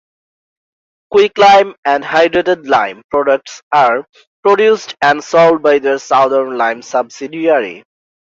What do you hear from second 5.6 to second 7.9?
by their Southern Lime subsidiary.